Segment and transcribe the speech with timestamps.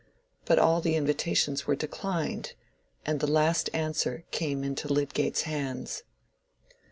[0.45, 2.53] But all the invitations were declined,
[3.05, 6.01] and the last answer came into Lydgate's hands.